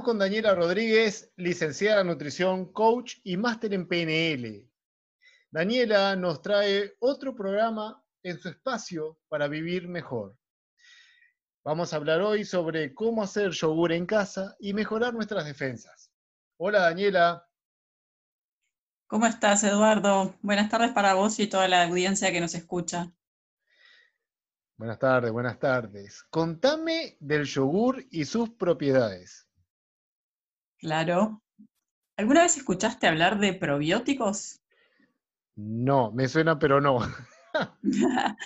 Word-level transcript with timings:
Estamos 0.00 0.12
con 0.12 0.18
Daniela 0.18 0.54
Rodríguez, 0.54 1.30
licenciada 1.36 2.00
en 2.00 2.06
nutrición, 2.06 2.72
coach 2.72 3.16
y 3.22 3.36
máster 3.36 3.74
en 3.74 3.86
PNL. 3.86 4.66
Daniela 5.50 6.16
nos 6.16 6.40
trae 6.40 6.94
otro 7.00 7.36
programa 7.36 8.02
en 8.22 8.38
su 8.38 8.48
espacio 8.48 9.18
para 9.28 9.46
vivir 9.46 9.88
mejor. 9.88 10.34
Vamos 11.66 11.92
a 11.92 11.96
hablar 11.96 12.22
hoy 12.22 12.46
sobre 12.46 12.94
cómo 12.94 13.22
hacer 13.22 13.50
yogur 13.50 13.92
en 13.92 14.06
casa 14.06 14.56
y 14.58 14.72
mejorar 14.72 15.12
nuestras 15.12 15.44
defensas. 15.44 16.10
Hola 16.56 16.80
Daniela. 16.80 17.46
¿Cómo 19.06 19.26
estás, 19.26 19.64
Eduardo? 19.64 20.34
Buenas 20.40 20.70
tardes 20.70 20.92
para 20.92 21.12
vos 21.12 21.38
y 21.40 21.46
toda 21.46 21.68
la 21.68 21.84
audiencia 21.84 22.32
que 22.32 22.40
nos 22.40 22.54
escucha. 22.54 23.12
Buenas 24.78 24.98
tardes, 24.98 25.30
buenas 25.30 25.58
tardes. 25.58 26.24
Contame 26.30 27.18
del 27.20 27.44
yogur 27.44 28.02
y 28.10 28.24
sus 28.24 28.48
propiedades. 28.48 29.49
Claro. 30.80 31.42
¿Alguna 32.16 32.42
vez 32.42 32.56
escuchaste 32.56 33.06
hablar 33.06 33.38
de 33.38 33.52
probióticos? 33.54 34.60
No, 35.56 36.10
me 36.12 36.26
suena, 36.26 36.58
pero 36.58 36.80
no. 36.80 37.00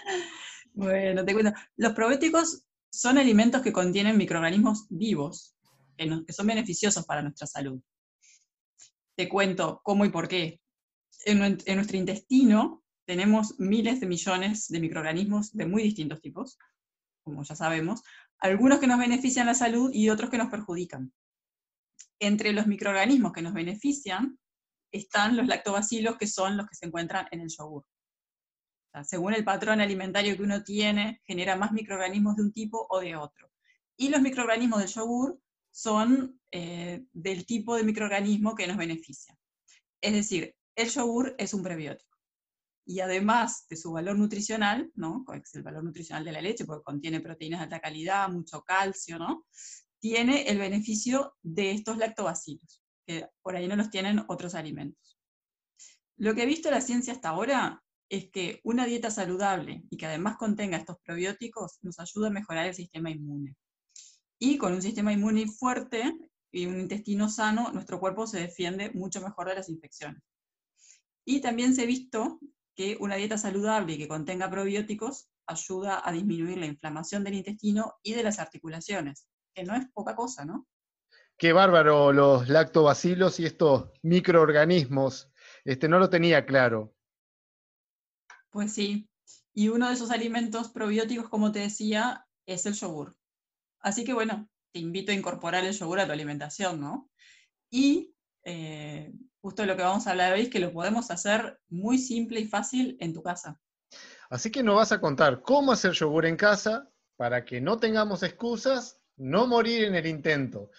bueno, 0.75 1.25
te 1.25 1.33
cuento. 1.33 1.53
Los 1.77 1.93
probióticos 1.93 2.65
son 2.91 3.19
alimentos 3.19 3.63
que 3.63 3.73
contienen 3.73 4.17
microorganismos 4.17 4.87
vivos, 4.91 5.57
que, 5.97 6.33
son 6.33 6.47
beneficiosos 6.47 7.05
para 7.07 7.23
nuestra 7.23 7.47
salud. 7.47 7.81
Te 9.17 9.29
cuento 9.29 9.81
cómo 9.85 10.05
y 10.05 10.11
por 10.11 10.27
qué. 10.27 10.61
En, 11.27 11.43
en 11.65 11.77
nuestro 11.77 11.97
intestino 11.97 12.83
tenemos 13.07 13.59
miles 13.61 14.01
de 14.01 14.07
millones 14.07 14.69
de 14.69 14.81
microorganismos 14.81 15.53
de 15.53 15.67
muy 15.67 15.85
distintos 15.85 16.21
tipos, 16.21 16.59
como 17.23 17.45
ya 17.45 17.55
sabemos, 17.55 18.03
algunos 18.39 18.81
que 18.81 18.89
nos 18.89 18.99
benefician 18.99 19.47
la 19.47 19.55
salud 19.55 19.91
y 19.93 20.11
otros 20.11 20.31
que 20.31 20.39
nos 20.39 20.51
perjudican 20.51 21.13
entre 22.19 22.53
los 22.53 22.67
microorganismos 22.67 23.33
que 23.33 23.43
nos 23.43 23.53
benefician 23.53 24.39
están 24.93 25.37
los 25.37 25.47
lactobacilos, 25.47 26.17
que 26.17 26.27
son 26.27 26.57
los 26.57 26.67
que 26.67 26.77
se 26.77 26.87
encuentran 26.87 27.27
en 27.31 27.41
el 27.41 27.49
yogur. 27.49 27.85
según 29.03 29.35
el 29.35 29.45
patrón 29.45 29.81
alimentario 29.81 30.37
que 30.37 30.43
uno 30.43 30.63
tiene, 30.63 31.21
genera 31.25 31.57
más 31.57 31.73
microorganismos 31.73 32.37
de 32.37 32.43
un 32.43 32.53
tipo 32.53 32.87
o 32.89 33.01
de 33.01 33.17
otro. 33.17 33.51
Y 33.97 34.09
los 34.09 34.21
microorganismos 34.21 34.81
del 34.81 34.89
yogur 34.89 35.41
son 35.73 36.41
eh, 36.53 37.05
del 37.13 37.45
tipo 37.45 37.75
de 37.75 37.83
microorganismo 37.83 38.55
que 38.55 38.69
nos 38.69 38.77
beneficia. 38.77 39.37
Es 40.01 40.13
decir, 40.13 40.55
el 40.77 40.89
yogur 40.89 41.35
es 41.39 41.55
un 41.55 41.65
prebiótico. 41.65 42.17
Y 42.87 43.01
además 43.01 43.67
de 43.69 43.77
su 43.77 43.93
valor 43.93 44.17
nutricional, 44.17 44.93
¿no? 44.95 45.25
es 45.33 45.55
el 45.55 45.63
valor 45.63 45.83
nutricional 45.83 46.25
de 46.25 46.33
la 46.33 46.43
leche, 46.43 46.65
porque 46.65 46.85
contiene 46.85 47.21
proteínas 47.21 47.61
de 47.61 47.65
alta 47.65 47.81
calidad, 47.81 48.29
mucho 48.29 48.63
calcio, 48.63 49.19
¿no? 49.19 49.47
Tiene 50.05 50.43
el 50.49 50.59
beneficio 50.59 51.35
de 51.43 51.71
estos 51.71 51.97
lactobacilos, 51.97 52.83
que 53.07 53.27
por 53.41 53.57
ahí 53.57 53.67
no 53.67 53.75
los 53.75 53.89
tienen 53.89 54.23
otros 54.29 54.55
alimentos. 54.55 55.19
Lo 56.19 56.35
que 56.35 56.43
ha 56.43 56.45
visto 56.45 56.71
la 56.71 56.83
ciencia 56.83 57.15
hasta 57.15 57.31
ahora 57.31 57.83
es 58.11 58.31
que 58.31 58.61
una 58.65 58.85
dieta 58.85 59.11
saludable 59.11 59.83
y 59.89 59.97
que 59.97 60.05
además 60.05 60.37
contenga 60.37 60.77
estos 60.77 60.99
probióticos 61.03 61.79
nos 61.81 61.99
ayuda 62.01 62.27
a 62.27 62.33
mejorar 62.33 62.67
el 62.67 62.75
sistema 62.75 63.11
inmune. 63.11 63.57
Y 64.39 64.59
con 64.59 64.75
un 64.75 64.83
sistema 64.83 65.11
inmune 65.11 65.47
fuerte 65.47 66.13
y 66.53 66.67
un 66.67 66.81
intestino 66.81 67.31
sano, 67.31 67.73
nuestro 67.73 67.99
cuerpo 67.99 68.27
se 68.27 68.41
defiende 68.41 68.91
mucho 68.91 69.23
mejor 69.23 69.49
de 69.49 69.55
las 69.55 69.71
infecciones. 69.71 70.23
Y 71.25 71.41
también 71.41 71.75
se 71.75 71.85
ha 71.85 71.87
visto 71.87 72.41
que 72.77 72.99
una 73.01 73.17
dieta 73.17 73.39
saludable 73.39 73.95
y 73.95 73.99
que 73.99 74.09
contenga 74.09 74.51
probióticos 74.51 75.31
ayuda 75.47 76.07
a 76.07 76.13
disminuir 76.13 76.59
la 76.59 76.67
inflamación 76.67 77.25
del 77.25 77.37
intestino 77.37 77.95
y 78.03 78.13
de 78.13 78.23
las 78.23 78.39
articulaciones, 78.39 79.29
que 79.55 79.65
no 79.65 79.75
es 79.75 79.87
poca 79.93 80.15
cosa, 80.15 80.45
¿no? 80.45 80.67
Qué 81.37 81.53
bárbaro 81.53 82.13
los 82.13 82.49
lactobacilos 82.49 83.41
y 83.41 83.47
estos 83.47 83.91
microorganismos. 84.03 85.31
Este, 85.65 85.89
no 85.89 85.99
lo 85.99 86.11
tenía 86.11 86.47
claro. 86.47 86.95
Pues 88.51 88.73
sí. 88.73 89.09
Y 89.53 89.69
uno 89.69 89.89
de 89.89 89.95
esos 89.95 90.11
alimentos 90.11 90.69
probióticos, 90.69 91.29
como 91.29 91.53
te 91.53 91.61
decía, 91.61 92.27
es 92.47 92.67
el 92.67 92.75
yogur. 92.75 93.17
Así 93.81 94.05
que 94.05 94.13
bueno, 94.13 94.49
te 94.73 94.81
invito 94.81 95.13
a 95.13 95.15
incorporar 95.15 95.65
el 95.65 95.73
yogur 95.73 96.01
a 96.01 96.07
tu 96.07 96.13
alimentación, 96.13 96.81
¿no? 96.81 97.11
Y 97.71 98.15
eh, 98.45 99.13
justo 99.41 99.67
lo 99.67 99.77
que 99.77 99.83
vamos 99.83 100.07
a 100.07 100.11
hablar 100.11 100.33
hoy 100.33 100.43
es 100.43 100.51
que 100.51 100.61
lo 100.61 100.73
podemos 100.73 101.11
hacer 101.11 101.61
muy 101.69 101.99
simple 101.99 102.41
y 102.41 102.47
fácil 102.47 102.97
en 103.01 103.13
tu 103.13 103.23
casa. 103.23 103.61
Así 104.31 104.51
que 104.51 104.63
nos 104.63 104.77
vas 104.77 104.93
a 104.93 105.01
contar 105.01 105.43
cómo 105.43 105.73
hacer 105.73 105.93
yogur 105.93 106.27
en 106.27 106.37
casa 106.37 106.91
para 107.17 107.45
que 107.45 107.61
no 107.61 107.79
tengamos 107.79 108.23
excusas 108.23 109.01
no 109.17 109.47
morir 109.47 109.85
en 109.85 109.95
el 109.95 110.07
intento. 110.07 110.71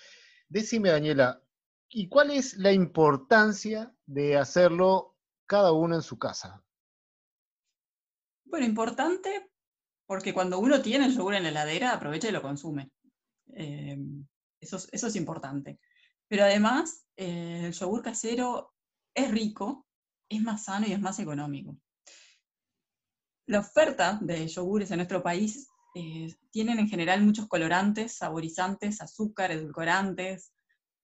Decime, 0.50 0.90
Daniela, 0.90 1.41
¿y 1.90 2.07
cuál 2.07 2.31
es 2.31 2.57
la 2.57 2.72
importancia 2.72 3.96
de 4.06 4.38
hacerlo 4.38 5.16
cada 5.46 5.72
uno 5.72 5.96
en 5.96 6.01
su 6.01 6.18
casa? 6.18 6.63
Bueno, 8.45 8.66
importante 8.66 9.50
porque 10.06 10.34
cuando 10.34 10.59
uno 10.59 10.81
tiene 10.81 11.06
el 11.06 11.16
yogur 11.16 11.35
en 11.35 11.44
la 11.44 11.50
heladera, 11.50 11.94
aprovecha 11.94 12.29
y 12.29 12.31
lo 12.31 12.41
consume. 12.41 12.91
Eh, 13.53 13.97
eso, 14.59 14.78
es 14.91 15.16
importante. 15.16 15.79
Pero 16.28 16.44
además, 16.44 17.06
eh, 17.16 17.63
el 17.66 17.74
yogur 17.74 18.03
casero 18.03 18.74
es 19.13 19.31
rico, 19.31 19.88
es 20.29 20.41
más 20.41 20.66
sano 20.66 20.88
y 20.88 20.94
es 20.94 21.00
más 21.00 21.19
económico. 21.19 21.78
La 23.47 23.59
oferta 23.59 24.19
de 24.22 24.47
yogures 24.47 24.90
en 24.91 24.97
nuestro 24.97 25.22
país 25.22 25.68
eh, 25.97 26.35
tienen 26.51 26.78
en 26.79 26.89
general 26.89 27.23
muchos 27.23 27.47
colorantes, 27.47 28.17
saborizantes, 28.17 29.01
azúcar, 29.01 29.51
edulcorantes. 29.51 30.51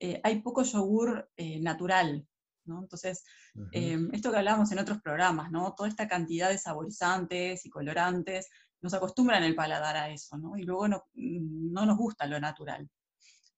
Eh, 0.01 0.19
hay 0.21 0.41
poco 0.41 0.63
yogur 0.63 1.31
eh, 1.37 1.61
natural, 1.61 2.27
¿no? 2.65 2.81
Entonces, 2.81 3.23
esto 3.71 4.31
que 4.31 4.37
hablábamos 4.37 4.69
en 4.73 4.79
otros 4.79 5.01
programas, 5.01 5.49
¿no? 5.49 5.73
Toda 5.75 5.87
esta 5.87 6.09
cantidad 6.09 6.49
de 6.49 6.57
saborizantes 6.57 7.65
y 7.65 7.69
colorantes 7.69 8.49
nos 8.81 8.93
acostumbran 8.93 9.43
el 9.43 9.55
paladar 9.55 9.95
a 9.95 10.09
eso, 10.09 10.37
¿no? 10.37 10.57
Y 10.57 10.63
luego 10.63 10.89
no, 10.89 11.05
no 11.13 11.85
nos 11.85 11.97
gusta 11.97 12.27
lo 12.27 12.39
natural. 12.41 12.89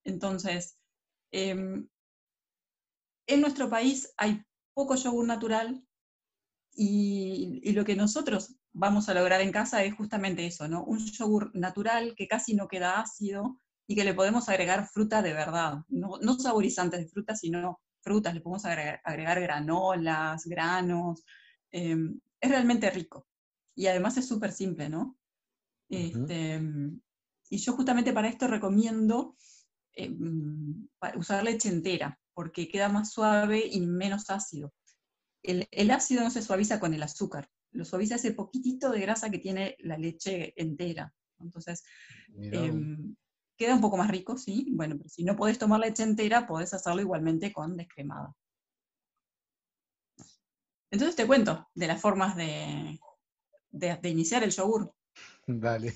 Entonces, 0.03 0.77
em, 1.31 1.88
en 3.25 3.41
nuestro 3.41 3.69
país 3.71 4.13
hay 4.17 4.44
poco 4.75 4.94
yogur 4.95 5.25
natural 5.25 5.83
y, 6.75 7.61
y, 7.63 7.72
lo 7.73 7.85
que 7.85 7.95
nosotros 7.95 8.56
vamos 8.72 9.07
a 9.07 9.13
lograr 9.13 9.41
en 9.41 9.51
casa 9.51 9.84
es 9.84 9.94
justamente 9.94 10.45
eso, 10.45 10.67
¿no? 10.67 10.84
Un 10.84 11.00
yogur 11.00 11.51
natural 11.56 12.16
que 12.16 12.28
casi 12.28 12.56
no 12.56 12.67
queda 12.67 13.00
ácido 13.00 13.61
y 13.88 13.95
que 13.95 14.03
le 14.03 14.13
podemos 14.13 14.50
agregar 14.50 14.88
fruta 14.88 15.22
de 15.22 15.33
verdad, 15.33 15.83
no, 15.89 16.17
saborizantes 16.39 17.00
de 17.01 17.07
fruta, 17.07 17.35
sino 17.35 17.79
frutas, 18.01 18.33
le 18.33 18.41
podemos 18.41 18.66
agregar, 18.66 19.41
granolas, 19.41 20.45
granos. 20.45 21.23
Em, 21.72 22.19
es 22.39 22.50
realmente 22.50 22.89
rico. 22.89 23.28
Y 23.75 23.88
además 23.88 24.17
es 24.17 24.28
súper 24.28 24.51
simple, 24.51 24.89
¿no? 24.89 25.17
Este, 25.89 26.59
y 27.50 27.57
yo 27.57 27.73
justamente 27.73 28.13
para 28.13 28.28
esto 28.28 28.47
recomiendo 28.47 29.35
em, 29.94 30.88
usar 31.16 31.44
leche 31.44 31.69
entera, 31.69 32.19
porque 32.33 32.67
queda 32.67 32.89
más 32.89 33.12
suave 33.12 33.63
y 33.69 33.81
menos 33.81 34.29
ácido. 34.29 34.73
El 35.43 35.91
ácido 35.91 36.23
no 36.23 36.29
se 36.29 36.41
suaviza 36.41 36.79
con 36.79 36.93
el 36.93 37.03
azúcar, 37.03 37.49
lo 37.73 37.85
suaviza 37.85 38.15
ese 38.15 38.31
poquitito 38.33 38.91
de 38.91 39.01
grasa 39.01 39.29
que 39.29 39.39
tiene 39.39 39.75
la 39.79 39.97
leche 39.97 40.53
entera. 40.55 41.13
Entonces, 41.39 41.83
em, 42.51 43.15
queda 43.57 43.75
un 43.75 43.81
poco 43.81 43.97
más 43.97 44.09
rico, 44.09 44.37
sí. 44.37 44.67
Bueno, 44.71 44.95
pero 44.97 45.09
si 45.09 45.23
no 45.23 45.35
podés 45.35 45.57
tomar 45.57 45.79
leche 45.79 46.03
entera, 46.03 46.47
podés 46.47 46.73
hacerlo 46.73 47.01
igualmente 47.01 47.51
con 47.51 47.75
descremada. 47.75 48.33
Entonces 50.91 51.15
te 51.15 51.25
cuento 51.25 51.68
de 51.73 51.88
las 51.88 52.00
formas 52.00 52.35
de, 52.35 53.00
de, 53.71 54.09
iniciar 54.09 54.44
el 54.44 54.51
yogur. 54.51 54.94
Dale. 55.47 55.95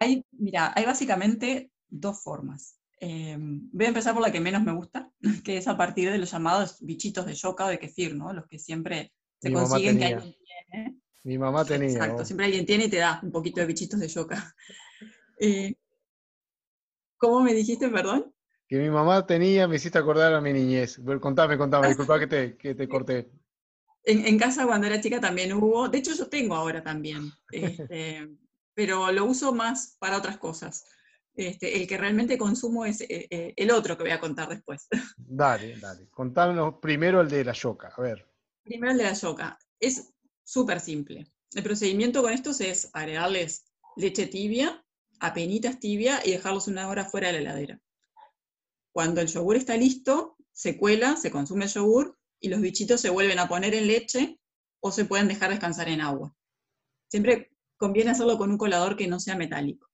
Hay, 0.00 0.24
mira, 0.32 0.72
hay 0.76 0.84
básicamente 0.84 1.72
dos 1.88 2.22
formas. 2.22 2.77
Em, 3.00 3.68
voy 3.72 3.86
a 3.86 3.88
empezar 3.88 4.14
por 4.14 4.22
la 4.22 4.32
que 4.32 4.40
menos 4.40 4.62
me 4.62 4.72
gusta, 4.72 5.10
que 5.44 5.56
es 5.56 5.68
a 5.68 5.76
partir 5.76 6.10
de 6.10 6.18
los 6.18 6.30
llamados 6.30 6.78
bichitos 6.80 7.26
de 7.26 7.34
yoka 7.34 7.66
o 7.66 7.68
de 7.68 7.78
kefir, 7.78 8.14
¿no? 8.14 8.32
Los 8.32 8.46
que 8.46 8.58
siempre 8.58 9.12
se 9.40 9.52
consiguen 9.52 9.98
que 9.98 10.04
alguien 10.04 10.34
tiene. 10.34 10.98
Mi 11.24 11.38
mamá 11.38 11.64
tenía. 11.64 11.90
Exacto, 11.90 12.24
siempre 12.24 12.46
alguien 12.46 12.66
tiene 12.66 12.84
y 12.86 12.90
te 12.90 12.98
da 12.98 13.20
un 13.22 13.30
poquito 13.30 13.60
de 13.60 13.66
bichitos 13.66 14.00
de 14.00 14.08
yoka. 14.08 14.54
Eh, 15.40 15.76
¿Cómo 17.16 17.42
me 17.42 17.54
dijiste, 17.54 17.88
perdón? 17.90 18.34
Que 18.66 18.76
mi 18.76 18.90
mamá 18.90 19.24
tenía, 19.24 19.68
me 19.68 19.76
hiciste 19.76 19.96
acordar 19.96 20.34
a 20.34 20.40
mi 20.40 20.52
niñez. 20.52 21.00
Contame, 21.20 21.56
contame, 21.56 21.86
disculpa 21.86 22.18
que 22.18 22.26
te, 22.26 22.56
que 22.56 22.74
te 22.74 22.88
corté. 22.88 23.30
En, 24.02 24.26
en, 24.26 24.36
casa 24.36 24.66
cuando 24.66 24.88
era 24.88 25.00
chica 25.00 25.20
también 25.20 25.52
hubo, 25.52 25.88
de 25.88 25.98
hecho 25.98 26.12
yo 26.12 26.28
tengo 26.28 26.56
ahora 26.56 26.82
también, 26.82 27.30
este, 27.52 28.28
pero 28.74 29.12
lo 29.12 29.26
uso 29.26 29.54
más 29.54 29.96
para 30.00 30.18
otras 30.18 30.38
cosas. 30.38 30.84
Este, 31.38 31.80
el 31.80 31.86
que 31.86 31.96
realmente 31.96 32.36
consumo 32.36 32.84
es 32.84 33.00
eh, 33.02 33.28
eh, 33.30 33.54
el 33.54 33.70
otro 33.70 33.96
que 33.96 34.02
voy 34.02 34.10
a 34.10 34.18
contar 34.18 34.48
después. 34.48 34.88
Dale, 35.16 35.78
dale. 35.78 36.08
Contanos 36.10 36.74
primero 36.82 37.20
el 37.20 37.28
de 37.28 37.44
la 37.44 37.52
yoca, 37.52 37.92
a 37.96 38.02
ver. 38.02 38.28
Primero 38.64 38.90
el 38.90 38.98
de 38.98 39.04
la 39.04 39.12
yoca. 39.12 39.56
Es 39.78 40.12
súper 40.42 40.80
simple. 40.80 41.30
El 41.54 41.62
procedimiento 41.62 42.22
con 42.22 42.32
estos 42.32 42.60
es 42.60 42.90
agregarles 42.92 43.66
leche 43.96 44.26
tibia 44.26 44.84
penitas 45.32 45.78
tibia 45.78 46.20
y 46.24 46.32
dejarlos 46.32 46.66
una 46.66 46.88
hora 46.88 47.04
fuera 47.04 47.28
de 47.28 47.34
la 47.34 47.38
heladera. 47.40 47.80
Cuando 48.92 49.20
el 49.20 49.28
yogur 49.28 49.56
está 49.56 49.76
listo, 49.76 50.36
se 50.52 50.76
cuela, 50.76 51.16
se 51.16 51.30
consume 51.30 51.66
el 51.66 51.70
yogur 51.70 52.18
y 52.40 52.48
los 52.48 52.60
bichitos 52.60 53.00
se 53.00 53.10
vuelven 53.10 53.38
a 53.38 53.48
poner 53.48 53.74
en 53.74 53.86
leche 53.86 54.40
o 54.80 54.90
se 54.90 55.04
pueden 55.04 55.28
dejar 55.28 55.50
descansar 55.50 55.88
en 55.88 56.00
agua. 56.00 56.34
Siempre 57.08 57.52
conviene 57.76 58.10
hacerlo 58.10 58.38
con 58.38 58.50
un 58.50 58.58
colador 58.58 58.96
que 58.96 59.06
no 59.06 59.20
sea 59.20 59.36
metálico. 59.36 59.87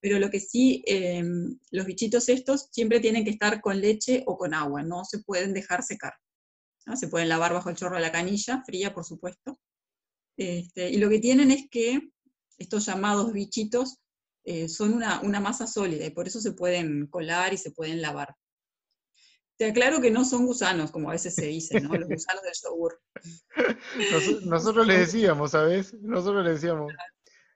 Pero 0.00 0.18
lo 0.18 0.30
que 0.30 0.40
sí, 0.40 0.82
em, 0.86 1.58
los 1.70 1.86
bichitos 1.86 2.28
estos 2.28 2.68
siempre 2.70 3.00
tienen 3.00 3.24
que 3.24 3.30
estar 3.30 3.60
con 3.60 3.80
leche 3.80 4.22
o 4.26 4.36
con 4.36 4.54
agua, 4.54 4.82
no 4.82 5.04
se 5.04 5.18
pueden 5.20 5.52
dejar 5.52 5.82
secar. 5.82 6.14
Se 6.96 7.08
pueden 7.08 7.28
lavar 7.28 7.52
bajo 7.52 7.68
el 7.68 7.76
chorro 7.76 7.96
de 7.96 8.02
la 8.02 8.12
canilla, 8.12 8.62
fría 8.64 8.94
por 8.94 9.04
supuesto. 9.04 9.58
Este, 10.36 10.88
y 10.90 10.98
lo 10.98 11.08
que 11.08 11.18
tienen 11.18 11.50
es 11.50 11.68
que 11.70 12.00
estos 12.56 12.86
llamados 12.86 13.32
bichitos 13.32 13.98
eh, 14.44 14.68
son 14.68 14.94
una, 14.94 15.40
masa 15.40 15.66
sólida 15.66 16.06
y 16.06 16.10
por 16.10 16.26
eso 16.26 16.40
se 16.40 16.52
pueden 16.52 17.06
colar 17.08 17.52
y 17.52 17.58
se 17.58 17.70
pueden 17.70 18.00
lavar. 18.00 18.34
Te 19.58 19.66
aclaro 19.66 20.00
que 20.00 20.12
no 20.12 20.24
son 20.24 20.46
gusanos, 20.46 20.92
como 20.92 21.10
a 21.10 21.12
veces 21.12 21.34
se 21.34 21.46
dice, 21.46 21.80
¿no? 21.80 21.92
Los 21.94 22.08
gusanos 22.08 22.42
del 22.44 22.54
yogur. 22.64 23.00
nosotros 24.44 24.86
le 24.86 24.98
decíamos, 24.98 25.50
¿sabes? 25.50 25.92
Nosotros 25.94 26.44
le 26.44 26.52
decíamos. 26.52 26.92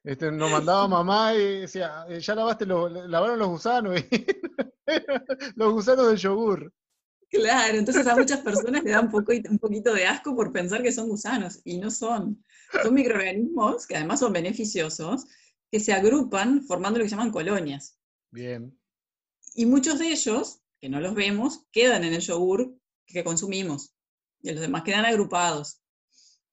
Este, 0.04 0.32
nos 0.32 0.50
mandaba 0.50 0.88
mamá 0.88 1.32
y 1.34 1.60
decía, 1.60 2.04
eh, 2.08 2.18
ya 2.18 2.34
lavaste, 2.34 2.66
lavaron 2.66 3.38
los 3.38 3.48
gusanos, 3.48 3.94
los 5.54 5.72
gusanos 5.72 6.08
del 6.08 6.16
yogur. 6.16 6.72
Claro, 7.30 7.78
entonces 7.78 8.06
a 8.06 8.16
muchas 8.16 8.40
personas 8.40 8.82
le 8.82 8.90
da 8.90 9.00
un, 9.00 9.10
poco, 9.10 9.32
un 9.48 9.58
poquito 9.58 9.94
de 9.94 10.04
asco 10.04 10.34
por 10.34 10.52
pensar 10.52 10.82
que 10.82 10.92
son 10.92 11.08
gusanos, 11.08 11.60
y 11.64 11.78
no 11.78 11.90
son. 11.90 12.44
Son 12.82 12.92
microorganismos 12.92 13.86
que 13.86 13.96
además 13.96 14.20
son 14.20 14.32
beneficiosos, 14.32 15.24
que 15.70 15.78
se 15.78 15.92
agrupan 15.92 16.62
formando 16.64 16.98
lo 16.98 17.04
que 17.04 17.08
se 17.08 17.16
llaman 17.16 17.30
colonias. 17.30 17.96
Bien. 18.30 18.76
Y 19.54 19.66
muchos 19.66 20.00
de 20.00 20.08
ellos, 20.08 20.62
que 20.80 20.88
no 20.88 21.00
los 21.00 21.14
vemos, 21.14 21.64
quedan 21.70 22.02
en 22.04 22.12
el 22.12 22.20
yogur 22.20 22.74
que 23.06 23.22
consumimos, 23.22 23.94
y 24.42 24.50
los 24.50 24.60
demás 24.60 24.82
quedan 24.82 25.04
agrupados, 25.04 25.80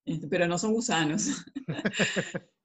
este, 0.06 0.28
pero 0.28 0.48
no 0.48 0.60
son 0.60 0.74
gusanos. 0.74 1.30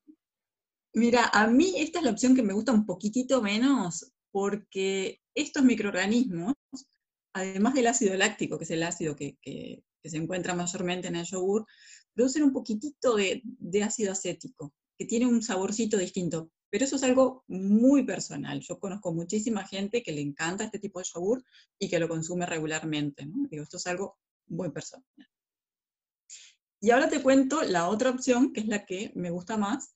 Mira, 0.95 1.31
a 1.33 1.49
mí 1.49 1.75
esta 1.77 1.99
es 1.99 2.05
la 2.05 2.13
opción 2.13 2.35
que 2.37 2.43
me 2.43 2.53
gusta 2.53 2.73
un 2.73 2.87
poquitito 2.87 3.43
menos, 3.43 4.13
porque 4.31 5.21
estos 5.35 5.65
microorganismos 5.65 6.55
además 7.35 7.75
del 7.75 7.89
ácido 7.89 8.15
láctico, 8.17 8.57
que 8.57 8.65
es 8.65 8.71
el 8.71 8.83
ácido 8.83 9.15
que, 9.15 9.37
se 10.05 10.17
encuentra 10.19 10.55
mayormente 10.55 11.09
en 11.09 11.17
el 11.17 11.25
yogur, 11.25 11.67
producen 12.13 12.43
un 12.43 12.53
poquitito 12.53 13.17
de, 13.17 13.43
ácido 13.83 14.13
acético, 14.13 14.73
que 14.99 15.07
tiene 15.07 15.27
un 15.27 15.43
saborcito 15.43 15.97
distinto. 15.97 16.51
Pero 16.71 16.85
eso 16.85 16.97
es 16.97 17.03
algo 17.05 17.45
muy 17.47 18.05
personal. 18.05 18.61
Yo 18.61 18.79
conozco 18.79 19.15
muchísima 19.15 19.67
gente 19.67 20.03
que 20.03 20.13
le 20.13 20.21
encanta 20.21 20.65
este 20.65 20.79
tipo 20.79 20.99
de 20.99 21.07
yogur 21.13 21.45
y 21.79 21.89
que 21.89 21.99
lo 21.99 22.09
consume 22.09 22.47
regularmente. 22.47 23.27
Digo, 23.51 23.63
esto 23.63 23.79
es 23.79 23.87
algo 23.87 24.19
muy 24.49 24.71
personal. 24.71 25.07
Y 26.81 26.91
ahora 26.91 27.09
te 27.09 27.23
cuento 27.23 27.63
la 27.63 27.89
otra 27.89 28.11
opción, 28.11 28.53
que 28.53 28.61
es 28.61 28.67
la 28.67 28.85
que 28.85 29.11
me 29.15 29.31
gusta 29.31 29.57
más, 29.57 29.94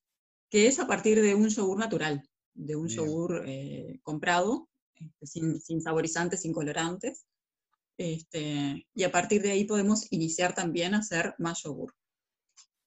que 0.50 0.66
es 0.66 0.78
a 0.78 0.86
partir 0.86 1.20
de 1.20 1.34
un 1.34 1.48
yogur 1.48 1.78
natural, 1.78 2.22
de 2.54 2.76
un 2.76 2.88
yogur 2.88 3.44
eh, 3.46 4.00
comprado, 4.02 4.68
este, 4.94 5.26
sin, 5.60 5.80
saborizantes, 5.80 6.42
sin 6.42 6.52
colorantes. 6.52 7.26
Este, 7.96 8.86
y 8.94 9.02
a 9.02 9.10
partir 9.10 9.42
de 9.42 9.50
ahí 9.50 9.64
podemos 9.64 10.10
iniciar 10.12 10.54
también 10.54 10.94
a 10.94 10.98
hacer 10.98 11.34
más 11.38 11.62
yogur. 11.62 11.94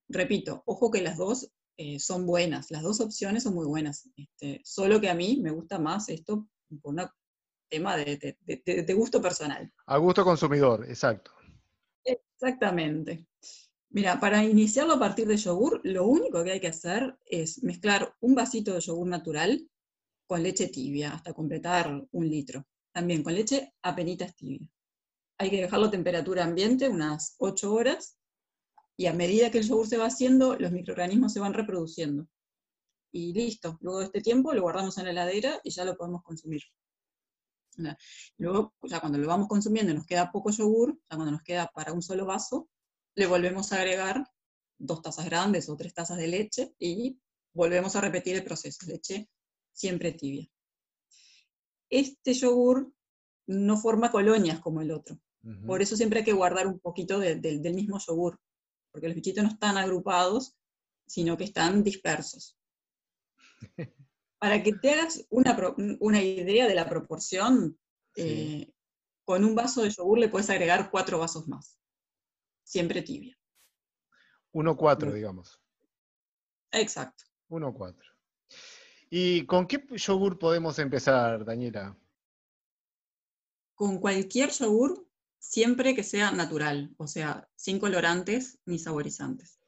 Repito, 0.07 0.63
ojo 0.65 0.89
que 0.89 1.01
las 1.01 1.17
dos 1.17 1.51
eh, 1.77 1.99
son 1.99 2.25
buenas, 2.25 2.71
las 2.71 2.83
dos 2.83 3.01
opciones 3.01 3.43
son 3.43 3.55
muy 3.55 3.65
buenas, 3.65 4.09
este, 4.15 4.61
solo 4.63 4.99
que 4.99 5.09
a 5.09 5.15
mí 5.15 5.39
me 5.41 5.51
gusta 5.51 5.79
más 5.79 6.09
esto 6.09 6.47
por 6.81 6.93
un 6.93 7.01
tema 7.69 7.97
de, 7.97 8.37
de, 8.45 8.93
gusto 8.93 9.21
personal. 9.21 9.71
A 9.85 9.97
gusto 9.97 10.23
consumidor, 10.23 10.85
exacto. 10.87 11.31
Exactamente. 12.03 13.25
Mira, 13.93 14.21
para 14.21 14.41
iniciarlo 14.45 14.93
a 14.93 14.99
partir 14.99 15.27
de 15.27 15.35
yogur, 15.35 15.81
lo 15.83 16.05
único 16.05 16.41
que 16.45 16.51
hay 16.53 16.61
que 16.61 16.69
hacer 16.69 17.17
es 17.25 17.61
mezclar 17.61 18.15
un 18.21 18.35
vasito 18.35 18.73
de 18.73 18.79
yogur 18.79 19.05
natural 19.05 19.69
con 20.25 20.41
leche 20.41 20.69
tibia 20.69 21.13
hasta 21.13 21.33
completar 21.33 22.01
un 22.11 22.29
litro. 22.29 22.65
También 22.93 23.21
con 23.21 23.35
leche 23.35 23.73
a 23.81 23.93
penitas 23.93 24.33
tibia. 24.33 24.65
Hay 25.37 25.49
que 25.49 25.61
dejarlo 25.61 25.87
a 25.87 25.91
temperatura 25.91 26.45
ambiente 26.45 26.87
unas 26.87 27.35
8 27.39 27.73
horas 27.73 28.17
y 28.95 29.07
a 29.07 29.13
medida 29.13 29.51
que 29.51 29.57
el 29.57 29.67
yogur 29.67 29.87
se 29.87 29.97
va 29.97 30.05
haciendo, 30.05 30.55
los 30.55 30.71
microorganismos 30.71 31.33
se 31.33 31.41
van 31.41 31.53
reproduciendo. 31.53 32.27
Y 33.11 33.33
listo, 33.33 33.77
luego 33.81 33.99
de 33.99 34.05
este 34.05 34.21
tiempo 34.21 34.53
lo 34.53 34.61
guardamos 34.61 34.97
en 34.99 35.05
la 35.05 35.11
heladera 35.11 35.59
y 35.65 35.69
ya 35.69 35.83
lo 35.83 35.97
podemos 35.97 36.23
consumir. 36.23 36.61
Luego, 38.37 38.73
ya 38.83 39.01
cuando 39.01 39.17
lo 39.17 39.27
vamos 39.27 39.49
consumiendo 39.49 39.93
nos 39.93 40.05
queda 40.05 40.31
poco 40.31 40.49
yogur, 40.49 40.97
ya 41.09 41.17
cuando 41.17 41.31
nos 41.31 41.43
queda 41.43 41.69
para 41.73 41.91
un 41.91 42.01
solo 42.01 42.25
vaso, 42.25 42.69
le 43.15 43.25
volvemos 43.27 43.71
a 43.71 43.77
agregar 43.77 44.25
dos 44.77 45.01
tazas 45.01 45.25
grandes 45.25 45.69
o 45.69 45.75
tres 45.75 45.93
tazas 45.93 46.17
de 46.17 46.27
leche 46.27 46.73
y 46.79 47.19
volvemos 47.53 47.95
a 47.95 48.01
repetir 48.01 48.35
el 48.35 48.43
proceso. 48.43 48.85
Leche 48.87 49.29
siempre 49.71 50.11
tibia. 50.13 50.47
Este 51.89 52.33
yogur 52.33 52.91
no 53.47 53.77
forma 53.77 54.11
colonias 54.11 54.59
como 54.59 54.81
el 54.81 54.91
otro. 54.91 55.19
Por 55.65 55.81
eso 55.81 55.97
siempre 55.97 56.19
hay 56.19 56.25
que 56.25 56.33
guardar 56.33 56.67
un 56.67 56.79
poquito 56.79 57.17
del 57.17 57.73
mismo 57.73 57.97
yogur, 57.97 58.39
porque 58.91 59.07
los 59.07 59.15
bichitos 59.15 59.43
no 59.43 59.49
están 59.49 59.75
agrupados, 59.75 60.55
sino 61.07 61.35
que 61.35 61.45
están 61.45 61.83
dispersos. 61.83 62.55
Para 64.39 64.61
que 64.61 64.73
te 64.73 64.91
hagas 64.91 65.25
una, 65.29 66.21
idea 66.21 66.67
de 66.67 66.75
la 66.75 66.87
proporción, 66.87 67.77
eh, 68.15 68.71
con 69.25 69.43
un 69.43 69.55
vaso 69.55 69.81
de 69.81 69.89
yogur 69.89 70.19
le 70.19 70.29
puedes 70.29 70.49
agregar 70.51 70.91
cuatro 70.91 71.17
vasos 71.17 71.47
más. 71.47 71.79
Siempre 72.71 73.01
tibia. 73.01 73.37
Uno 74.53 74.77
cuatro, 74.77 75.11
digamos. 75.11 75.59
Exacto. 76.71 77.25
Uno 77.49 77.73
cuatro. 77.73 78.09
¿Y 79.09 79.45
con 79.45 79.67
qué 79.67 79.85
yogur 79.97 80.39
podemos 80.39 80.79
empezar, 80.79 81.43
Daniela? 81.43 81.97
Con 83.75 83.99
cualquier 83.99 84.51
yogur, 84.51 85.05
siempre 85.37 85.93
que 85.93 86.05
sea 86.05 86.31
natural, 86.31 86.95
o 86.95 87.07
sea, 87.07 87.45
sin 87.57 87.77
colorantes 87.77 88.57
ni 88.63 88.79
saborizantes. 88.79 89.59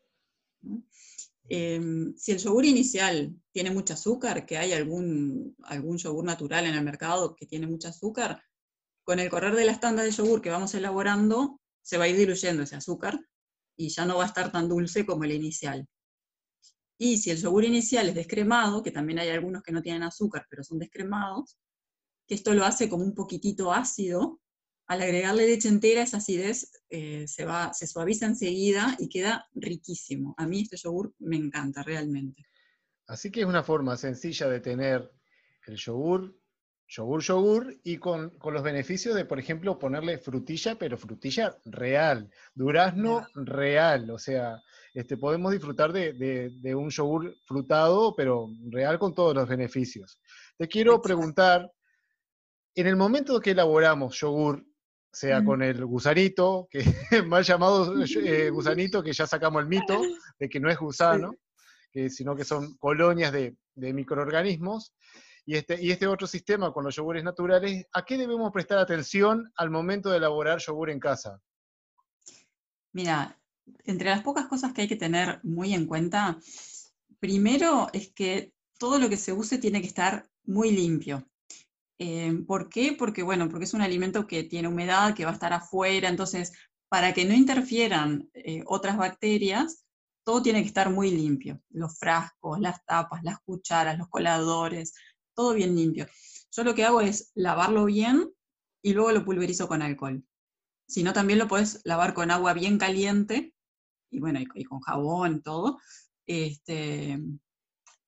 Em, 1.49 2.15
si 2.15 2.31
el 2.31 2.37
yogur 2.37 2.63
inicial 2.63 3.35
tiene 3.51 3.71
mucho 3.71 3.95
azúcar, 3.95 4.45
que 4.45 4.57
hay 4.57 4.71
algún, 4.71 5.57
algún 5.63 5.97
yogur 5.97 6.23
natural 6.23 6.67
en 6.67 6.75
el 6.75 6.85
mercado 6.85 7.35
que 7.35 7.47
tiene 7.47 7.67
mucho 7.67 7.89
azúcar, 7.89 8.41
con 9.03 9.19
el 9.19 9.29
correr 9.29 9.55
de 9.57 9.65
las 9.65 9.81
tandas 9.81 10.05
de 10.05 10.11
yogur 10.11 10.41
que 10.41 10.51
vamos 10.51 10.73
elaborando, 10.73 11.59
se 11.83 11.97
va 11.97 12.05
a 12.05 12.07
ir 12.07 12.17
diluyendo 12.17 12.63
ese 12.63 12.75
azúcar 12.75 13.19
y 13.77 13.89
ya 13.89 14.05
no 14.05 14.17
va 14.17 14.23
a 14.23 14.27
estar 14.27 14.51
tan 14.51 14.67
dulce 14.67 15.05
como 15.05 15.23
el 15.25 15.33
inicial. 15.33 15.87
Y 16.97 17.17
si 17.17 17.31
el 17.31 17.37
yogur 17.37 17.65
inicial 17.65 18.09
es 18.09 18.15
descremado, 18.15 18.81
que 18.81 18.91
también 18.91 19.19
hay 19.19 19.29
algunos 19.29 19.61
que 19.61 19.71
no 19.71 19.81
tienen 19.81 20.03
azúcar, 20.03 20.45
pero 20.49 20.63
son 20.63 20.79
descremados, 20.79 21.57
que 22.27 22.35
esto 22.35 22.53
lo 22.53 22.63
hace 22.63 22.87
como 22.87 23.03
un 23.03 23.13
poquitito 23.13 23.73
ácido, 23.73 24.39
al 24.87 25.01
agregarle 25.01 25.47
leche 25.47 25.69
entera, 25.69 26.03
esa 26.03 26.17
acidez 26.17 26.71
eh, 26.89 27.25
se, 27.27 27.45
va, 27.45 27.73
se 27.73 27.87
suaviza 27.87 28.25
enseguida 28.25 28.95
y 28.99 29.09
queda 29.09 29.47
riquísimo. 29.53 30.35
A 30.37 30.45
mí 30.45 30.61
este 30.61 30.77
yogur 30.77 31.13
me 31.19 31.37
encanta 31.37 31.83
realmente. 31.83 32.45
Así 33.07 33.31
que 33.31 33.41
es 33.41 33.45
una 33.45 33.63
forma 33.63 33.97
sencilla 33.97 34.47
de 34.49 34.59
tener 34.59 35.11
el 35.65 35.77
yogur, 35.77 36.37
yogur, 36.87 37.21
yogur, 37.21 37.75
y 37.83 37.97
con, 37.97 38.33
los 38.43 38.63
beneficios 38.63 39.15
de, 39.15 39.25
por 39.25 39.39
ejemplo, 39.39 39.79
ponerle 39.79 40.17
frutilla, 40.17 40.75
pero 40.75 40.97
frutilla 40.97 41.57
real, 41.65 42.29
durazno 42.53 43.25
real, 43.33 44.09
o 44.11 44.19
sea, 44.19 44.61
este, 44.93 45.17
podemos 45.17 45.51
disfrutar 45.51 45.91
de, 45.91 46.75
un 46.75 46.89
yogur 46.89 47.35
frutado, 47.45 48.15
pero 48.15 48.49
real 48.69 48.99
con 48.99 49.13
todos 49.13 49.33
los 49.33 49.47
beneficios. 49.47 50.19
Te 50.57 50.67
quiero 50.67 51.01
preguntar, 51.01 51.71
en 52.75 52.87
el 52.87 52.95
momento 52.95 53.39
que 53.39 53.51
elaboramos 53.51 54.19
yogur, 54.19 54.63
sea 55.11 55.43
con 55.45 55.61
el 55.61 55.85
gusanito, 55.85 56.67
que 56.71 56.83
mal 57.27 57.43
llamado 57.43 57.93
eh, 58.03 58.49
gusanito, 58.49 59.03
que 59.03 59.13
ya 59.13 59.27
sacamos 59.27 59.61
el 59.61 59.67
mito 59.67 60.01
de 60.39 60.49
que 60.49 60.59
no 60.59 60.71
es 60.71 60.79
gusano, 60.79 61.35
sino 62.09 62.35
que 62.35 62.43
son 62.43 62.75
colonias 62.77 63.31
de, 63.31 63.55
microorganismos, 63.75 64.93
y 65.45 65.55
este, 65.55 65.81
y 65.81 65.91
este 65.91 66.07
otro 66.07 66.27
sistema 66.27 66.71
con 66.71 66.83
los 66.83 66.95
yogures 66.95 67.23
naturales, 67.23 67.85
¿a 67.91 68.05
qué 68.05 68.17
debemos 68.17 68.51
prestar 68.51 68.77
atención 68.77 69.51
al 69.55 69.69
momento 69.69 70.09
de 70.09 70.17
elaborar 70.17 70.59
yogur 70.59 70.89
en 70.89 70.99
casa? 70.99 71.41
Mira, 72.93 73.39
entre 73.85 74.09
las 74.09 74.21
pocas 74.21 74.47
cosas 74.47 74.73
que 74.73 74.83
hay 74.83 74.87
que 74.87 74.95
tener 74.95 75.39
muy 75.43 75.73
en 75.73 75.85
cuenta, 75.85 76.37
primero 77.19 77.89
es 77.93 78.11
que 78.13 78.53
todo 78.77 78.99
lo 78.99 79.09
que 79.09 79.17
se 79.17 79.33
use 79.33 79.57
tiene 79.57 79.81
que 79.81 79.87
estar 79.87 80.29
muy 80.45 80.71
limpio. 80.71 81.27
Eh, 81.99 82.43
¿Por 82.47 82.69
qué? 82.69 82.95
Porque, 82.97 83.23
bueno, 83.23 83.49
porque 83.49 83.65
es 83.65 83.73
un 83.73 83.81
alimento 83.81 84.27
que 84.27 84.43
tiene 84.43 84.67
humedad, 84.67 85.13
que 85.13 85.25
va 85.25 85.31
a 85.31 85.35
estar 85.35 85.53
afuera, 85.53 86.09
entonces, 86.09 86.51
para 86.89 87.13
que 87.13 87.25
no 87.25 87.33
interfieran 87.33 88.29
eh, 88.33 88.63
otras 88.65 88.97
bacterias, 88.97 89.85
todo 90.23 90.41
tiene 90.41 90.61
que 90.61 90.67
estar 90.67 90.89
muy 90.89 91.11
limpio. 91.11 91.61
Los 91.69 91.97
frascos, 91.97 92.59
las 92.59 92.83
tapas, 92.85 93.23
las 93.23 93.39
cucharas, 93.39 93.97
los 93.97 94.09
coladores, 94.09 94.93
todo 95.35 95.53
bien 95.53 95.75
limpio. 95.75 96.07
Yo 96.51 96.63
lo 96.63 96.75
que 96.75 96.83
hago 96.83 97.01
es 97.01 97.31
lavarlo 97.35 97.85
bien 97.85 98.31
y 98.81 98.93
luego 98.93 99.11
lo 99.11 99.25
pulverizo 99.25 99.67
con 99.67 99.81
alcohol. 99.81 100.23
Si 100.87 101.03
no, 101.03 101.13
también 101.13 101.39
lo 101.39 101.47
puedes 101.47 101.81
lavar 101.85 102.13
con 102.13 102.31
agua 102.31 102.53
bien 102.53 102.77
caliente 102.77 103.53
y 104.11 104.19
bueno, 104.19 104.39
y, 104.53 104.63
con 104.63 104.79
jabón, 104.81 105.41
todo. 105.41 105.79
Este, 106.27 107.19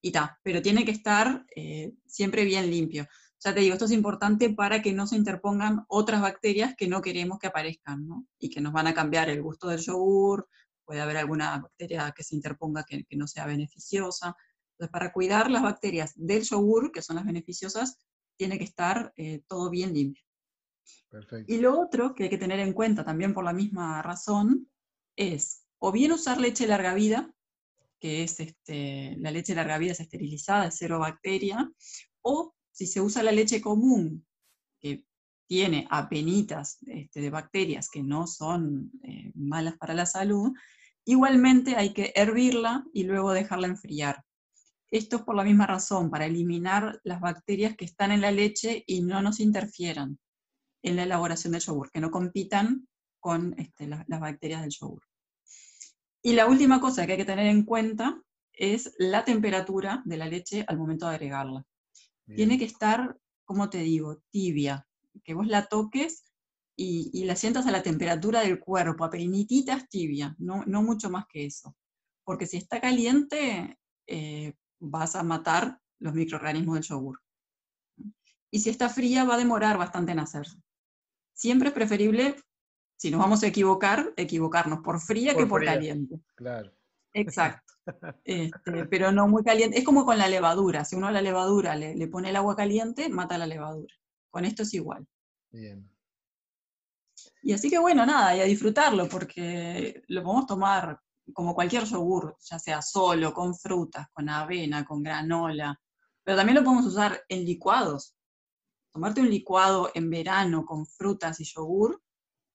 y 0.02 0.12
ta, 0.12 0.40
pero 0.44 0.62
tiene 0.62 0.86
que 0.86 0.92
estar 0.92 1.46
eh, 1.56 1.94
siempre 2.06 2.46
bien 2.46 2.70
limpio. 2.70 3.08
Ya 3.44 3.54
te 3.54 3.60
digo, 3.60 3.74
esto 3.74 3.86
es 3.86 3.92
importante 3.92 4.52
para 4.52 4.82
que 4.82 4.94
no 4.94 5.08
se 5.08 5.16
interpongan 5.16 5.86
otras 5.88 6.22
bacterias 6.22 6.76
que 6.76 6.88
no 6.88 7.02
queremos 7.02 7.40
que 7.40 7.48
aparezcan, 7.48 8.08
¿no? 8.08 8.28
Y 8.40 8.50
que 8.50 8.62
nos 8.62 8.74
van 8.74 8.88
a 8.88 8.94
cambiar 8.94 9.30
el 9.30 9.42
gusto 9.42 9.68
del 9.68 9.80
yogur, 9.80 10.48
puede 10.86 11.02
haber 11.02 11.18
alguna 11.18 11.60
bacteria 11.60 12.14
que 12.16 12.24
se 12.24 12.36
interponga 12.36 12.84
que, 12.84 13.06
no 13.12 13.28
sea 13.28 13.46
beneficiosa. 13.46 14.36
Entonces, 14.76 14.92
para 14.92 15.14
cuidar 15.14 15.50
las 15.50 15.64
bacterias 15.64 16.14
del 16.16 16.44
yogur, 16.44 16.92
que 16.92 17.02
son 17.02 17.16
las 17.16 17.26
beneficiosas, 17.26 17.98
tiene 18.38 18.58
que 18.58 18.66
estar 18.66 19.14
eh, 19.16 19.42
todo 19.48 19.70
bien 19.70 19.94
limpio. 19.94 20.24
Y 21.48 21.58
lo 21.58 21.80
otro 21.80 22.14
que 22.14 22.24
hay 22.24 22.30
que 22.30 22.38
tener 22.38 22.60
en 22.60 22.74
cuenta 22.74 23.06
también 23.06 23.34
por 23.34 23.46
la 23.46 23.54
misma 23.54 24.02
razón 24.02 24.70
es 25.16 25.66
o 25.80 25.92
bien 25.92 26.12
usar 26.12 26.40
leche 26.40 26.68
larga 26.68 26.94
vida, 26.94 27.34
que 28.00 28.24
es 28.24 28.40
este, 28.40 29.16
la 29.18 29.32
leche 29.32 29.56
larga 29.56 29.78
vida 29.78 29.94
es 29.94 30.00
esterilizada, 30.00 30.68
es 30.68 30.76
cero 30.78 31.00
bacteria, 31.00 31.72
o 32.22 32.54
si 32.72 32.88
se 32.88 33.00
usa 33.00 33.24
la 33.24 33.32
leche 33.32 33.62
común, 33.62 34.26
que 34.82 35.06
tiene 35.48 35.88
apenitas 35.90 36.80
este, 36.88 37.22
de 37.22 37.30
bacterias 37.30 37.90
que 37.90 38.04
no 38.04 38.28
son 38.28 38.92
eh, 39.04 39.32
malas 39.36 39.78
para 39.78 39.94
la 39.94 40.06
salud, 40.06 40.52
igualmente 41.06 41.76
hay 41.76 41.94
que 41.94 42.12
hervirla 42.16 42.86
y 42.94 43.04
luego 43.04 43.32
dejarla 43.32 43.68
enfriar. 43.68 44.25
Esto 44.92 45.18
es 45.18 45.22
por 45.24 45.36
la 45.36 45.44
misma 45.44 45.68
razón, 45.68 46.10
para 46.10 46.26
eliminar 46.26 47.00
las 47.04 47.20
bacterias 47.20 47.76
que 47.76 47.86
están 47.86 48.12
en 48.12 48.22
la 48.22 48.32
leche 48.32 48.84
y 48.86 49.02
no 49.02 49.22
nos 49.22 49.40
interfieran 49.40 50.20
en 50.84 50.96
la 50.96 51.04
elaboración 51.04 51.54
del 51.54 51.62
yogur, 51.62 51.92
que 51.92 52.00
no 52.00 52.12
compitan 52.12 52.88
con 53.20 53.56
este, 53.58 53.88
las 53.88 54.20
bacterias 54.20 54.62
del 54.62 54.72
yogur. 54.72 55.02
Y 56.22 56.34
la 56.34 56.48
última 56.48 56.80
cosa 56.80 57.06
que 57.06 57.14
hay 57.14 57.18
que 57.18 57.26
tener 57.26 57.48
en 57.48 57.64
cuenta 57.64 58.22
es 58.52 58.94
la 58.98 59.26
temperatura 59.26 60.02
de 60.06 60.18
la 60.18 60.28
leche 60.28 60.66
al 60.68 60.78
momento 60.78 61.08
de 61.08 61.16
agregarla. 61.16 61.66
Tiene 62.36 62.58
que 62.58 62.66
estar, 62.66 63.18
como 63.44 63.70
te 63.70 63.80
digo, 63.80 64.24
tibia, 64.32 64.88
que 65.24 65.34
vos 65.34 65.48
la 65.48 65.68
toques 65.68 66.24
y, 66.76 67.24
la 67.26 67.36
sientas 67.36 67.68
a 67.68 67.72
la 67.72 67.84
temperatura 67.84 68.42
del 68.42 68.60
cuerpo, 68.60 69.06
a 69.06 69.10
penititas 69.10 69.88
tibia, 69.88 70.36
no, 70.40 70.64
no 70.66 70.82
mucho 70.82 71.10
más 71.10 71.26
que 71.28 71.46
eso. 71.46 71.76
Porque 72.24 72.48
si 72.48 72.58
está 72.58 72.82
caliente, 72.82 73.78
eh, 74.08 74.54
vas 74.90 75.16
a 75.16 75.24
matar 75.24 75.80
los 76.00 76.14
microorganismos 76.14 76.76
del 76.76 76.84
yogur. 76.84 77.22
Y 78.52 78.60
si 78.60 78.70
está 78.70 78.90
fría, 78.90 79.24
va 79.26 79.36
a 79.36 79.40
demorar 79.40 79.78
bastante 79.78 80.12
en 80.12 80.20
hacerse. 80.20 80.58
Siempre 81.34 81.70
es 81.70 81.74
preferible, 81.74 82.36
si 82.98 83.12
nos 83.12 83.20
vamos 83.20 83.44
a 83.44 83.48
equivocar, 83.48 84.14
equivocarnos 84.16 84.80
por 84.80 85.00
fría 85.02 85.36
que 85.36 85.46
por 85.46 85.64
caliente. 85.64 86.20
Claro. 86.36 86.72
Exacto. 87.14 87.74
Este, 88.24 88.86
pero 88.86 89.12
no 89.12 89.28
muy 89.28 89.44
caliente. 89.44 89.78
Es 89.78 89.86
como 89.86 90.06
con 90.06 90.18
la 90.18 90.28
levadura. 90.28 90.84
Si 90.84 90.96
uno 90.96 91.08
a 91.08 91.12
la 91.12 91.22
levadura 91.22 91.76
le, 91.76 91.96
le, 91.96 92.08
pone 92.08 92.32
el 92.32 92.36
agua 92.36 92.56
caliente, 92.56 93.10
mata 93.10 93.38
la 93.38 93.46
levadura. 93.46 93.94
Con 94.32 94.44
esto 94.44 94.64
es 94.64 94.74
igual. 94.74 95.06
Bien. 95.52 95.88
Y 97.44 97.54
así 97.54 97.70
que 97.70 97.78
bueno, 97.78 98.06
nada, 98.06 98.36
y 98.36 98.42
a 98.42 98.46
disfrutarlo, 98.46 99.08
porque 99.08 100.04
lo 100.08 100.24
podemos 100.24 100.48
tomar 100.48 101.00
como 101.34 101.56
cualquier 101.56 101.86
yogur, 101.86 102.38
ya 102.40 102.60
sea 102.60 102.82
solo, 102.82 103.34
con 103.34 103.56
frutas, 103.56 104.08
con 104.14 104.30
avena, 104.30 104.86
con 104.86 105.02
granola, 105.02 105.80
pero 106.24 106.38
también 106.38 106.58
lo 106.58 106.64
podemos 106.64 106.86
usar 106.86 107.22
en 107.30 107.46
licuados. 107.46 108.16
Tomarte 108.92 109.22
un 109.22 109.30
licuado 109.30 109.92
en 109.94 110.10
verano 110.10 110.66
con 110.66 110.86
frutas 110.86 111.40
y 111.40 111.46
yogur, 111.46 112.02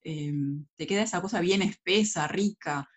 em, 0.02 0.66
te 0.76 0.86
queda 0.86 1.02
esa 1.02 1.20
cosa 1.20 1.40
bien 1.40 1.62
espesa, 1.62 2.26
rica. 2.26 2.88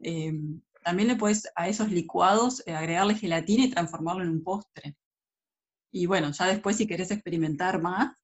Em, 0.00 0.60
también 0.84 1.08
le 1.08 1.16
puedes 1.16 1.48
a 1.56 1.68
esos 1.68 1.90
licuados 1.90 2.62
eh, 2.66 2.74
agregarle 2.74 3.14
gelatina 3.14 3.64
y 3.64 3.70
transformarlo 3.70 4.22
en 4.24 4.30
un 4.30 4.42
postre. 4.44 4.96
Y 5.92 6.06
bueno, 6.06 6.30
ya 6.32 6.46
después 6.46 6.76
si 6.76 6.86
querés 6.86 7.10
experimentar 7.10 7.80
más, 7.80 8.16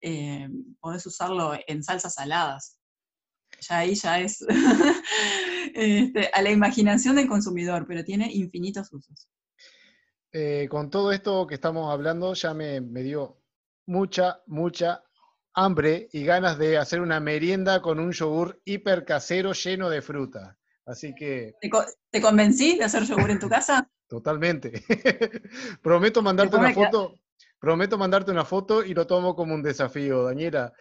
eh, 0.00 0.48
podés 0.80 1.04
usarlo 1.06 1.52
en 1.66 1.82
salsas 1.82 2.14
saladas. 2.14 2.77
Ya 3.60 3.78
ahí 3.78 3.94
ya 3.94 4.20
es 4.20 4.44
este, 5.74 6.30
a 6.32 6.42
la 6.42 6.50
imaginación 6.50 7.16
del 7.16 7.28
consumidor, 7.28 7.86
pero 7.86 8.04
tiene 8.04 8.32
infinitos 8.32 8.92
usos. 8.92 9.28
Eh, 10.32 10.68
con 10.70 10.90
todo 10.90 11.12
esto 11.12 11.46
que 11.46 11.54
estamos 11.54 11.92
hablando, 11.92 12.34
ya 12.34 12.52
me, 12.52 12.80
dio 13.02 13.40
mucha, 13.86 14.42
mucha 14.46 15.02
hambre 15.54 16.08
y 16.12 16.24
ganas 16.24 16.58
de 16.58 16.76
hacer 16.76 17.00
una 17.00 17.18
merienda 17.18 17.80
con 17.80 17.98
un 17.98 18.12
yogur 18.12 18.60
hiper 18.64 19.04
casero 19.04 19.52
lleno 19.52 19.88
de 19.88 20.02
fruta. 20.02 20.58
Así 20.84 21.14
que. 21.14 21.54
¿Te, 22.10 22.20
convencí 22.20 22.78
de 22.78 22.84
hacer 22.84 23.04
yogur 23.04 23.30
en 23.30 23.38
tu 23.38 23.48
casa? 23.48 23.88
Totalmente. 24.08 24.82
Prometo 25.82 26.22
mandarte 26.22 26.56
una 26.56 26.72
foto. 26.72 27.14
Prometo 27.58 27.98
mandarte 27.98 28.30
una 28.30 28.44
foto 28.44 28.84
y 28.84 28.94
lo 28.94 29.06
tomo 29.06 29.34
como 29.34 29.54
un 29.54 29.62
desafío, 29.62 30.24
Daniela. 30.24 30.72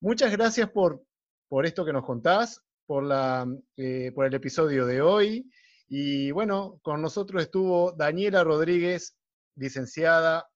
Muchas 0.00 0.30
gracias 0.30 0.70
por, 0.70 1.02
por 1.48 1.66
esto 1.66 1.84
que 1.84 1.92
nos 1.92 2.04
contás, 2.04 2.62
por, 2.86 3.02
la, 3.02 3.46
eh, 3.76 4.12
por 4.14 4.26
el 4.26 4.34
episodio 4.34 4.86
de 4.86 5.00
hoy. 5.00 5.50
Y 5.88 6.30
bueno, 6.30 6.78
con 6.82 7.00
nosotros 7.00 7.42
estuvo 7.42 7.92
Daniela 7.92 8.44
Rodríguez, 8.44 9.16
licenciada 9.56 10.48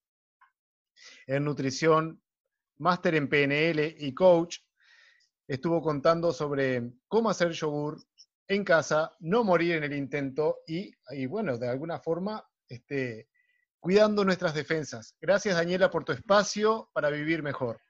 en 1.26 1.44
nutrición, 1.44 2.22
máster 2.78 3.14
en 3.14 3.28
PNL 3.28 3.96
y 3.99 4.14
coach. 4.14 4.58
Estuvo 5.49 5.80
contando 5.80 6.32
sobre 6.32 6.92
cómo 7.08 7.30
hacer 7.30 7.52
yogur 7.52 7.99
en 8.49 8.64
casa, 8.64 9.12
no 9.20 9.44
morir 9.44 9.76
en 9.76 9.84
el 9.84 9.94
intento 9.94 10.58
y, 10.66 10.92
y 11.11 11.26
bueno, 11.26 11.58
de 11.58 11.68
alguna 11.68 11.99
forma, 12.00 12.44
este, 12.68 13.28
cuidando 13.80 14.25
nuestras 14.25 14.54
defensas. 14.54 15.16
Gracias, 15.20 15.56
Daniela, 15.56 15.90
por 15.90 16.04
tu 16.04 16.12
espacio 16.12 16.90
para 16.92 17.11
vivir 17.11 17.42
mejor. 17.42 17.80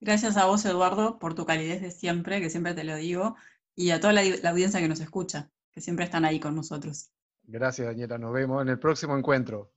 Gracias 0.00 0.36
a 0.36 0.46
vos, 0.46 0.64
Eduardo, 0.64 1.18
por 1.18 1.34
tu 1.34 1.44
calidez 1.44 1.82
de 1.82 1.90
siempre, 1.90 2.40
que 2.40 2.50
siempre 2.50 2.74
te 2.74 2.84
lo 2.84 2.96
digo, 2.96 3.36
y 3.76 3.90
a 3.90 4.00
toda 4.00 4.12
la, 4.12 4.22
la 4.22 4.50
audiencia 4.50 4.80
que 4.80 4.88
nos 4.88 5.00
escucha, 5.00 5.50
que 5.72 5.80
siempre 5.80 6.04
están 6.04 6.24
ahí 6.24 6.40
con 6.40 6.54
nosotros. 6.54 7.10
Gracias, 7.42 7.86
Daniela. 7.88 8.18
Nos 8.18 8.32
vemos 8.32 8.62
en 8.62 8.68
el 8.68 8.78
próximo 8.78 9.16
encuentro. 9.16 9.72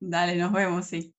Dale, 0.00 0.36
nos 0.36 0.52
vemos, 0.52 0.86
sí. 0.86 1.14